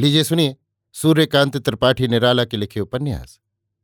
[0.00, 0.56] लीजिए, सुनिए।
[0.94, 3.38] सूर्यकांत त्रिपाठी निराला के लिखे उपन्यास।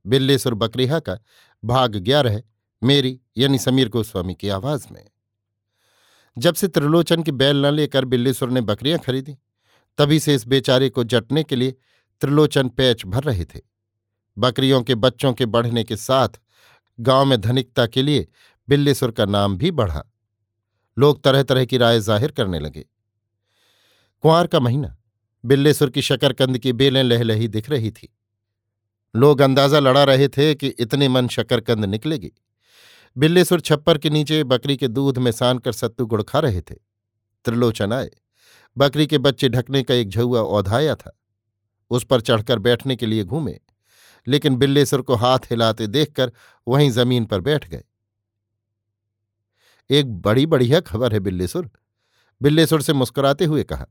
[0.05, 1.19] बिल्लेसुर बकरीहा का
[1.65, 2.43] भाग ग्यारह
[2.83, 5.05] मेरी यानी समीर गोस्वामी की आवाज़ में।
[6.39, 9.37] जब से त्रिलोचन की बैल न लेकर बिल्लेसुर ने बकरियाँ खरीदी,
[9.99, 11.77] तभी से इस बेचारे को जटने के लिए
[12.21, 13.61] त्रिलोचन पैच भर रहे थे।
[14.39, 16.41] बकरियों के बच्चों के बढ़ने के साथ
[17.01, 18.29] गाँव में धनिकता के लिए
[18.69, 20.05] बिल्लेसुर का नाम भी बढ़ा।
[20.99, 22.87] लोग तरह तरह की राय ज़ाहिर करने लगे।
[24.23, 24.96] कुंवर का महीना
[25.47, 28.17] बिल्लेसुर की शकरकंद की बेलें लहलही दिख रही थी।
[29.17, 32.33] लोग अंदाज़ा लड़ा रहे थे कि इतने मन शकरकंद निकलेगी।
[33.19, 36.75] बिल्लेसुर छप्पर के नीचे बकरी के दूध में सान कर सत्तू गुड़ खा रहे थे।
[37.45, 38.11] त्रिलोचन आए।
[38.79, 41.19] बकरी के बच्चे ढकने का एक झुआ औधाया था।
[41.91, 43.61] उस पर चढ़कर बैठने के लिए घूमे।
[44.27, 46.33] लेकिन बिल्लेसुर को हाथ हिलाते देखकर
[46.69, 47.85] वहीं ज़मीन पर बैठ गए।
[49.91, 51.71] एक बड़ी बढ़िया खबर है बिल्लेसुर।
[52.43, 53.87] बिल्लेसुर से मुस्कुराते हुए कहा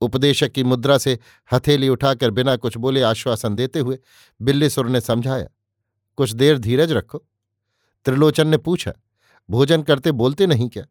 [0.00, 1.18] उपदेशक की मुद्रा से
[1.52, 3.98] हथेली उठाकर बिना कुछ बोले आश्वासन देते हुए
[4.40, 5.46] बिल्लीसुर ने समझाया,
[6.18, 7.18] कुछ देर धीरज रखो।
[8.06, 8.92] त्रिलोचन ने पूछा,
[9.48, 10.84] भोजन करते बोलते नहीं क्या?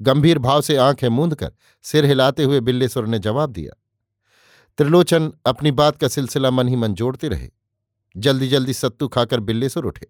[0.00, 1.52] गंभीर भाव से आँखें मूंद कर
[1.84, 3.82] सिर हिलाते हुए बिल्लेसुर ने जवाब दिया।
[4.78, 7.48] त्रिलोचन अपनी बात का सिलसिला मन ही मन जोड़ते रहे।
[8.16, 10.06] जल्दी जल्दी सत्तू खाकर बिल्लेसुर उठे।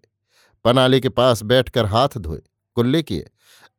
[0.65, 2.41] पनाले के पास बैठकर हाथ धोए,
[2.75, 3.29] कुल्ले किए।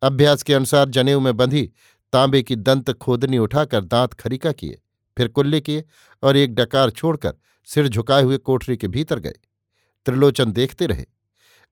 [0.02, 1.70] अभ्यास के अनुसार जनेऊ में बंधी
[2.12, 4.80] तांबे की दंत खोदनी उठाकर दांत खरीका किए,
[5.16, 5.84] फिर कुल्ले किए
[6.22, 7.34] और एक डकार छोड़कर
[7.68, 9.34] सिर झुकाए हुए कोठरी के भीतर गए।
[10.06, 11.04] त्रिलोचन देखते रहे।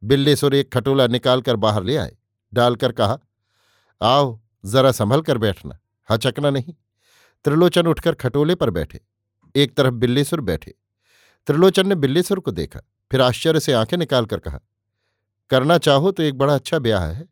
[0.03, 2.17] बिल्लेसुर एक खटोला निकालकर बाहर ले आए।
[2.53, 3.19] डालकर कहा,
[4.01, 6.75] आओ, जरा संभल कर बैठना, हचकना नहीं।
[7.45, 9.01] त्रिलोचन उठकर खटोले पर बैठे।
[9.55, 10.75] एक तरफ़ बिल्लेसुर बैठे।
[11.47, 12.81] त्रिलोचन ने बिल्लेसुर को देखा,
[13.11, 14.61] फिर आश्चर्य से आँखें निकालकर कहा,
[15.51, 17.27] करना चाहो तो एक बड़ा अच्छा ब्याह है।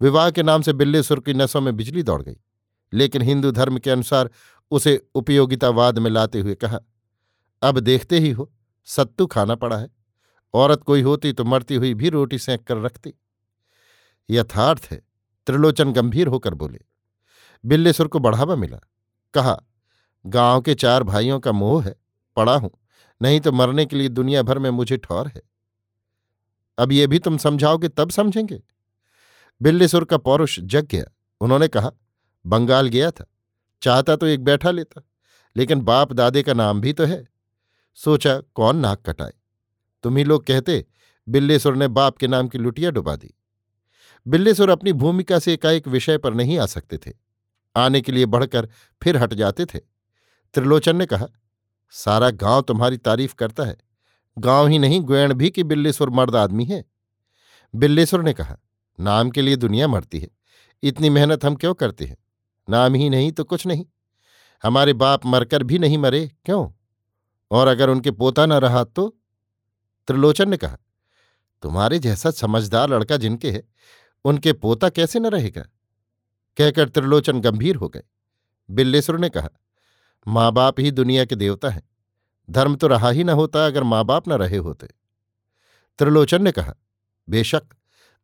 [0.00, 2.36] विवाह के नाम से बिल्लेसुर की नसों में बिजली दौड़ गई।
[2.92, 4.30] लेकिन हिंदू धर्म के अनुसार
[4.70, 6.80] उसे उपयोगितावाद में लाते हुए कहा,
[7.62, 8.52] अब देखते ही हो,
[8.86, 9.88] सत्तू खाना पड़ा है।
[10.54, 13.14] औरत कोई होती तो मरती हुई भी रोटी सेंक कर रखती।
[14.30, 15.02] यथार्थ है,
[15.46, 16.80] त्रिलोचन गंभीर होकर बोले।
[17.64, 18.78] बिल्लेसुर को बढ़ावा मिला।
[19.34, 19.60] कहा,
[20.26, 21.94] गाँव के चार भाइयों का मोह है,
[22.36, 22.70] पड़ा हूँ।
[23.22, 25.42] नहीं तो मरने के लिए दुनिया भर में मुझे ठौर है।
[26.78, 28.62] अब ये भी तुम समझाओगे तब समझेंगे?
[29.62, 31.04] बिल्लीसुर का पौरुष जग गया।
[31.40, 31.90] उन्होंने कहा,
[32.46, 33.26] बंगाल गया था।
[33.82, 35.02] चाहता तो एक बैठा लेता,
[35.56, 37.24] लेकिन बाप दादे का नाम भी तो है।
[37.94, 39.32] सोचा कौन नाक कटाए।
[40.02, 40.86] तुम ही लोग कहते
[41.28, 43.34] बिल्लेसुर ने बाप के नाम की लुटिया डुबा दी।
[44.26, 47.12] बिल्लेसुर अपनी भूमिका से एकाएक विषय पर नहीं आ सकते थे।
[47.76, 48.68] आने के लिए बढ़कर
[49.02, 49.78] फिर हट जाते थे।
[50.54, 51.26] त्रिलोचन ने कहा,
[51.90, 53.76] सारा गाँव तुम्हारी तारीफ़ करता है।
[54.38, 56.84] गाँव ही नहीं, ग्वैण भी कि बिल्लेसुर मर्द आदमी है?
[57.74, 58.58] बिल्लेसुर ने कहा
[59.00, 60.28] नाम के लिए दुनिया मरती है।
[60.82, 62.16] इतनी मेहनत हम क्यों करते हैं?
[62.70, 63.86] नाम ही नहीं तो कुछ नहीं।
[64.62, 66.70] हमारे बाप मरकर भी नहीं मरे, क्यों?
[67.50, 69.18] और अगर उनके पोता न रहा तो?
[70.06, 70.78] त्रिलोचन ने कहा,
[71.62, 73.68] तुम्हारे जैसा समझदार लड़का जिनके है,
[74.24, 75.62] उनके पोता कैसे न रहेगा?
[76.56, 78.02] कहकर त्रिलोचन गंभीर हो गए।
[78.70, 79.48] बिल्लेसुर ने कहा
[80.28, 81.88] माँ बाप ही दुनिया के देवता हैं।
[82.50, 84.88] धर्म तो रहा ही न होता अगर माँ बाप न रहे होते।
[85.98, 86.74] त्रिलोचन ने कहा,
[87.28, 87.62] बेशक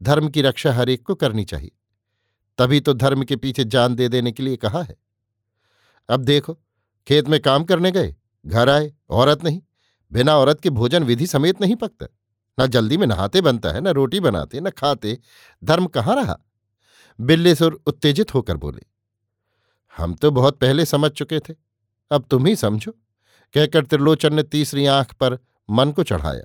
[0.04, 1.70] धर्म की रक्षा हरेक को करनी चाहिए।
[2.58, 4.96] तभी तो धर्म के पीछे जान दे देने के लिए कहा है।
[6.08, 6.54] अब देखो,
[7.06, 8.14] खेत में काम करने गए,
[8.44, 9.60] घर आए, औरत नहीं,
[10.12, 12.06] बिना औरत के भोजन विधि समेत नहीं पकता।
[12.58, 15.18] न जल्दी में नहाते बनता है, न रोटी बनाते, न खाते,
[15.62, 16.38] धर्म कहाँ रहा?
[17.18, 18.82] बिल्लेसुर उत्तेजित होकर बोले,
[19.94, 21.54] हम तो बहुत पहले समझ चुके थे,
[22.10, 22.92] अब तुम ही समझो।
[23.54, 25.38] कहकर त्रिलोचन ने तीसरी आँख पर
[25.68, 26.44] मन को चढ़ाया।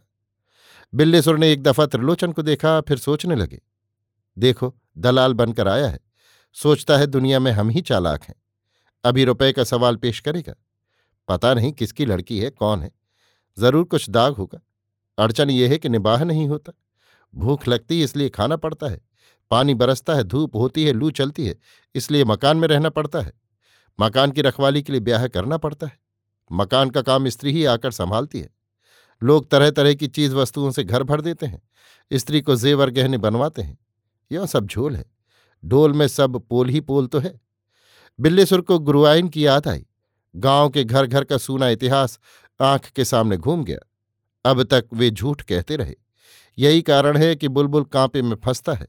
[0.94, 3.61] बिल्लेसुर ने एक दफ़ा त्रिलोचन को देखा, फिर सोचने लगे।
[4.38, 6.00] देखो, दलाल बनकर आया है।
[6.53, 8.35] सोचता है दुनिया में हम ही चालाक हैं।
[9.03, 10.53] अभी रुपए का सवाल पेश करेगा।
[11.27, 12.91] पता नहीं किसकी लड़की है, कौन है।
[13.59, 14.59] ज़रूर कुछ दाग होगा।
[15.17, 16.73] अड़चन यह है कि निबाह नहीं होता।
[17.35, 19.01] भूख लगती इसलिए खाना पड़ता है।
[19.51, 21.56] पानी बरसता है, धूप होती है, लू चलती है,
[21.95, 23.33] इसलिए मकान में रहना पड़ता है।
[24.00, 26.00] मकान की रखवाली के लिए ब्याह करना पड़ता है।
[26.51, 28.58] मकान का काम स्त्री ही आकर संभालती है।
[29.24, 31.62] लोग तरह तरह की चीज़ वस्तुओं से घर भर देते हैं,
[32.13, 33.77] स्त्री को जेवर गहने बनवाते हैं।
[34.31, 35.06] यह सब झोल है।
[35.66, 37.42] ढोल में सब पोल ही पोल तो है।
[38.19, 39.86] बिल्लेसुर को गुरुआइन की याद आई।
[40.36, 42.19] गाँव के घर घर का सूना इतिहास
[42.62, 43.80] आँख के सामने घूम गया।
[44.45, 45.95] अब तक वे झूठ कहते रहे।
[46.57, 48.88] यही कारण है कि बुलबुल कांपे में फंसता है।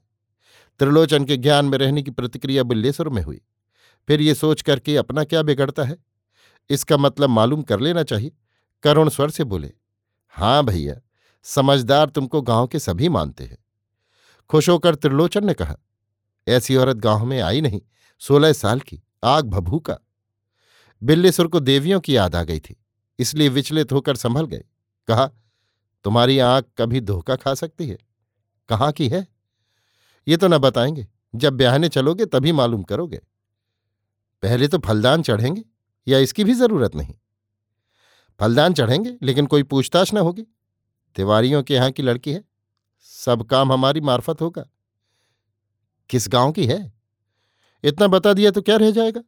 [0.79, 3.41] त्रिलोचन के ज्ञान में रहने की प्रतिक्रिया बिल्लेसुर में हुई।
[4.09, 5.97] फिर ये सोच करके अपना क्या बिगड़ता है?
[6.71, 8.33] इसका मतलब मालूम कर लेना चाहिए।
[8.83, 9.73] करुण स्वर से बोले
[10.35, 10.95] हाँ भैया,
[11.47, 13.57] समझदार तुमको गाँव के सभी मानते हैं।
[14.51, 15.77] खुश होकर त्रिलोचन ने कहा,
[16.47, 17.81] ऐसी औरत गाँव में आई नहीं,
[18.23, 19.99] सोलह साल की, आग भभूका
[21.03, 22.77] बिल्लीसुर को देवियों की याद आ गई थी,
[23.19, 24.65] इसलिए विचलित होकर संभल गए।
[25.09, 25.27] कहा,
[26.05, 27.99] तुम्हारी आँख कभी धोखा खा सकती है?
[28.69, 29.27] कहाँ की है?
[30.27, 33.21] ये तो न बताएँगे, जब ब्याहने चलोगे तभी मालूम करोगे।
[34.43, 35.65] पहले तो फलदान चढ़ेंगे,
[36.07, 37.15] या इसकी भी ज़रूरत नहीं?
[38.41, 40.47] फलदान चढ़ेंगे, लेकिन कोई पूछताछ न होगी।
[41.17, 42.45] तिवारियों के यहाँ की लड़की है।
[43.03, 44.65] सब काम हमारी मार्फत होगा।
[46.11, 46.93] किस गाँव की है?
[47.85, 49.23] इतना बता दिया तो क्या रह जाएगा?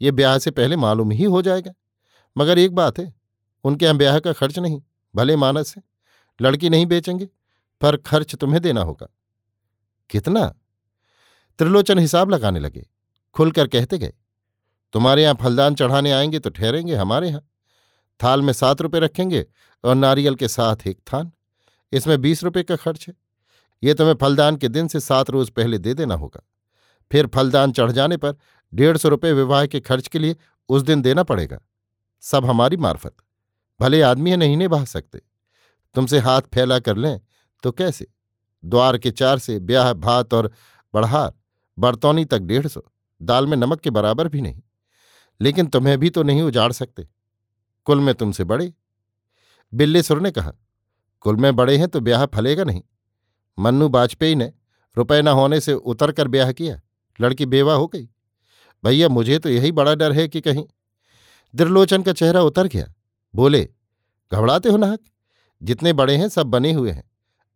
[0.00, 1.72] ये ब्याह से पहले मालूम ही हो जाएगा।
[2.36, 3.12] मगर एक बात है,
[3.64, 4.80] उनके यहाँ ब्याह का खर्च नहीं,
[5.14, 5.82] भले मानस है।
[6.40, 7.28] लड़की नहीं बेचेंगे,
[7.80, 9.08] पर खर्च तुम्हें देना होगा।
[10.10, 10.46] कितना?
[11.58, 12.86] त्रिलोचन हिसाब लगाने लगे,
[13.36, 14.12] खुलकर कहते गए,
[14.94, 17.48] तुम्हारे यहाँ फलदान चढ़ाने आएँगे तो ठहरेंगे हमारे यहाँ।
[18.22, 19.46] थाल में सात रुपये रखेंगे
[19.84, 21.32] और नारियल के साथ एक थान।
[21.92, 23.14] इसमें बीस रुपये का खर्च है।
[23.82, 26.48] ये तुम्हें फलदान के दिन से सात रोज पहले दे देना होगा।
[27.12, 28.36] फिर फलदान चढ़ जाने पर
[28.74, 30.36] डेढ़ सौ रुपये विवाह के खर्च के लिए
[30.68, 31.60] उस दिन देना पड़ेगा।
[32.20, 33.16] सब हमारी मार्फत।
[33.80, 35.22] भले आदमी है, नहीं निभा सकते।
[35.94, 37.20] तुमसे हाथ फैला कर लें
[37.62, 38.06] तो कैसे?
[38.64, 40.52] द्वार के चार से ब्याह, भात और
[40.94, 41.34] बढ़हार
[41.78, 42.82] बर्तौनी तक डेढ़ सौ।
[43.22, 44.62] दाल में नमक के बराबर भी नहीं।
[45.40, 47.08] लेकिन तुम्हें भी तो नहीं उजाड़ सकते।
[47.88, 48.72] कुल में तुमसे बड़े।
[49.72, 50.52] बिल्लीसुर ने कहा,
[51.20, 52.82] कुल में बड़े हैं तो ब्याह फलेगा नहीं।
[53.58, 54.52] मन्नू बाजपेयी ने
[54.96, 56.80] रुपए न होने से उतर कर ब्याह किया।
[57.18, 58.08] लड़की बेवा हो गई।
[58.84, 60.64] भैया, मुझे तो यही बड़ा डर है कि कहीं
[61.54, 62.92] दिरलोचन का चेहरा उतर गया।
[63.34, 63.62] बोले,
[64.32, 65.00] घबराते हो नाहक?
[65.62, 67.10] जितने बड़े हैं सब बने हुए हैं।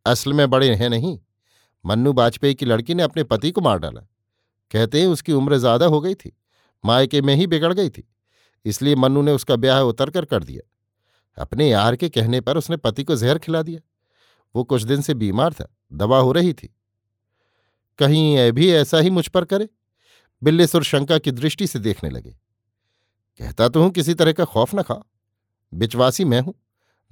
[0.06, 1.18] असल में बड़े हैं नहीं।
[1.84, 4.00] मन्नू बाजपेयी की लड़की ने अपने पति को मार डाला।
[4.70, 6.32] कहते हैं उसकी उम्र ज़्यादा हो गई थी।
[6.84, 8.08] मायके में ही बिगड़ गई थी।
[8.64, 10.68] इसलिए मन्नू ने उसका ब्याह उतर कर कर दिया।
[11.42, 13.80] अपने यार के कहने पर उसने पति को जहर खिला दिया।
[14.56, 16.74] वो कुछ दिन से बीमार था, दवा हो रही थी।
[17.98, 19.68] कहीं यह भी ऐसा ही मुझ पर करे?
[20.42, 22.30] बिल्लेसुर शंका की दृष्टि से देखने लगे।
[23.38, 25.10] कहता तो हूँ, किसी तरह का खौफ न खा।
[25.74, 26.54] बिचवासी मैं हूँ।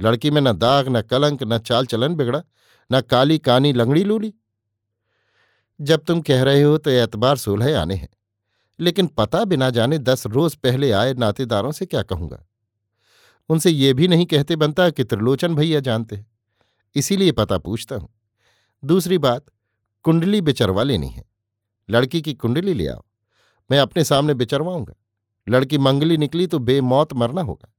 [0.01, 2.43] लड़की में न दाग, न कलंक, न चाल चलन बिगड़ा,
[2.93, 4.35] न काली कानी लंगड़ी लूली।
[5.81, 8.09] जब तुम कह रहे हो तो एतबार सोलह आने हैं।
[8.81, 12.45] लेकिन पता बिना जाने दस रोज पहले आए नातेदारों से क्या कहूँगा?
[13.51, 16.27] उनसे ये भी नहीं कहते बनता कि त्रिलोचन भैया जानते हैं,
[16.97, 18.09] इसीलिए पता पूछता हूँ।
[18.83, 19.45] दूसरी बात,
[20.05, 21.25] कुंडली बिचरवा लेनी है।
[21.89, 23.05] लड़की की कुंडली ले आओ,
[23.71, 24.95] मैं अपने सामने बिचरवाऊँगा।
[25.47, 27.73] लड़की मंगली निकली तो बेमौत मरना होगा।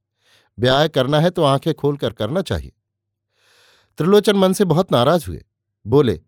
[0.58, 2.72] ब्याह करना है तो आँखें खोलकर करना चाहिए।
[4.00, 5.44] त्रिलोचन मन से बहुत नाराज़ हुए।
[5.86, 6.20] बोले,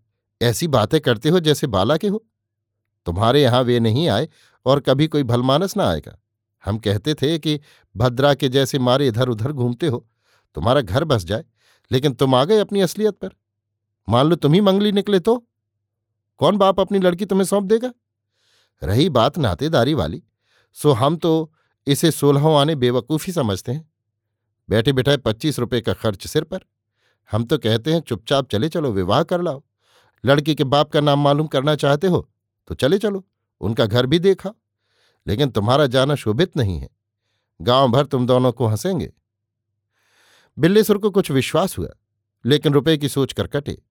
[0.41, 2.23] ऐसी बातें करते हो जैसे बाला के हो।
[3.05, 4.27] तुम्हारे यहाँ वे नहीं आए
[4.65, 6.17] और कभी कोई भलमानस ना आएगा।
[6.63, 7.59] हम कहते थे कि
[7.95, 10.05] भद्रा के जैसे मारे इधर उधर घूमते हो,
[10.55, 11.43] तुम्हारा घर बस जाए,
[11.91, 13.29] लेकिन तुम आ गए अपनी असलियत पर।
[14.07, 15.37] मान लो तुम ही मंगली निकले तो?
[16.39, 17.91] कौन बाप अपनी लड़की तुम्हें सौंप देगा?
[18.81, 20.23] रही बात नातेदारी वाली,
[20.77, 21.51] सो हम तो
[21.87, 23.91] इसे सोलहों आने बेवकूफ़ी समझते हैं।
[24.69, 26.59] बैठे बिठाए पच्चीस रुपए का खर्च सिर पर।
[27.29, 29.63] हम तो कहते हैं, चुपचाप चले चलो, विवाह कर लाओ।
[30.23, 32.29] लड़की के बाप का नाम मालूम करना चाहते हो
[32.67, 33.27] तो चले चलो,
[33.61, 34.51] उनका घर भी देखा।
[35.27, 36.89] लेकिन तुम्हारा जाना शोभित नहीं है।
[37.61, 39.13] गाँव भर तुम दोनों को हंसेंगे।
[40.59, 41.89] बिल्लेसुर को कुछ विश्वास हुआ,
[42.45, 43.83] लेकिन रुपए की सोच कर कटे।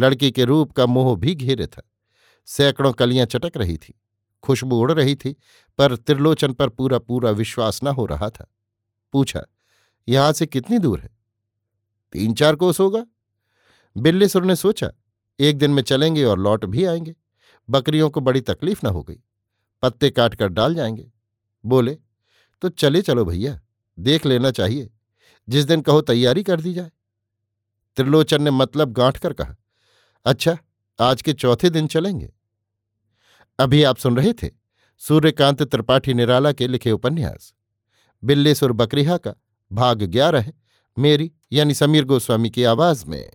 [0.00, 1.90] लड़की के रूप का मोह भी घेरे था।
[2.46, 4.00] सैकड़ों कलियाँ चटक रही थी,
[4.42, 5.36] खुशबू उड़ रही थी,
[5.78, 8.54] पर त्रिलोचन पर पूरा पूरा विश्वास न हो रहा था।
[9.12, 9.46] पूछा,
[10.08, 11.10] यहाँ से कितनी दूर है?
[12.12, 13.06] तीन चार कोस होगा।
[13.96, 14.92] बिल्लेसुर ने सोचा,
[15.40, 17.14] एक दिन में चलेंगे और लौट भी आएँगे।
[17.70, 19.16] बकरियों को बड़ी तकलीफ़ न हो गई।
[19.82, 21.10] पत्ते काट कर डाल जाएँगे।
[21.64, 21.98] बोले
[22.62, 23.60] तो चले चलो भैया,
[23.98, 24.90] देख लेना चाहिए,
[25.48, 26.90] जिस दिन कहो तैयारी कर दी जाए।
[27.96, 29.56] त्रिलोचन ने मतलब गांठ कर कहा
[30.24, 30.58] अच्छा
[31.00, 32.32] आज के चौथे दिन चलेंगे।
[33.58, 34.50] अभी आप सुन रहे थे
[34.98, 37.54] सूर्यकांत त्रिपाठी निराला के लिखे उपन्यास।
[38.24, 39.34] बिल्लेसुर बकरीहा का
[39.72, 40.52] भाग ग्यारह
[40.98, 43.30] मेरी यानी समीर गोस्वामी की आवाज़ में।